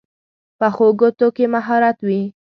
پخو 0.59 0.87
ګوتو 0.99 1.27
کې 1.35 1.45
مهارت 1.53 1.97
وي 2.07 2.21